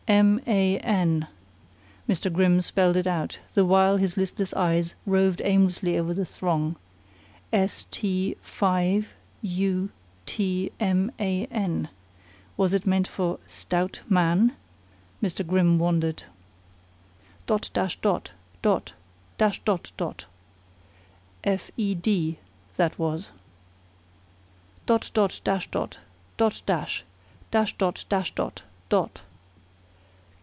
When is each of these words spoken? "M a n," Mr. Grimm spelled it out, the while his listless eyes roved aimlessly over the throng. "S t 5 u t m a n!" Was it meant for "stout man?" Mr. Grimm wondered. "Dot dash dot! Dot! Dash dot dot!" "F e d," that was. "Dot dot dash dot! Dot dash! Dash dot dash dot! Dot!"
"M 0.07 0.41
a 0.45 0.77
n," 0.79 1.25
Mr. 2.09 2.31
Grimm 2.33 2.59
spelled 2.59 2.97
it 2.97 3.07
out, 3.07 3.39
the 3.53 3.63
while 3.63 3.95
his 3.95 4.17
listless 4.17 4.53
eyes 4.55 4.93
roved 5.05 5.41
aimlessly 5.41 5.97
over 5.97 6.13
the 6.13 6.25
throng. 6.25 6.75
"S 7.53 7.85
t 7.91 8.35
5 8.41 9.13
u 9.41 9.89
t 10.25 10.69
m 10.81 11.13
a 11.17 11.45
n!" 11.45 11.87
Was 12.57 12.73
it 12.73 12.85
meant 12.85 13.07
for 13.07 13.39
"stout 13.47 14.01
man?" 14.09 14.53
Mr. 15.23 15.47
Grimm 15.47 15.79
wondered. 15.79 16.23
"Dot 17.45 17.69
dash 17.73 17.95
dot! 18.01 18.31
Dot! 18.61 18.91
Dash 19.37 19.61
dot 19.61 19.93
dot!" 19.95 20.25
"F 21.45 21.71
e 21.77 21.95
d," 21.95 22.37
that 22.75 22.99
was. 22.99 23.29
"Dot 24.85 25.09
dot 25.13 25.39
dash 25.45 25.71
dot! 25.71 25.99
Dot 26.35 26.61
dash! 26.65 27.05
Dash 27.49 27.77
dot 27.77 28.03
dash 28.09 28.35
dot! 28.35 28.63
Dot!" 28.89 29.21